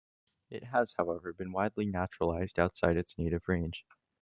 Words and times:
It 0.49 0.63
has, 0.63 0.95
however, 0.97 1.31
been 1.31 1.51
widely 1.51 1.85
naturalised 1.85 2.57
outside 2.57 2.97
its 2.97 3.19
native 3.19 3.43
range. 3.47 3.85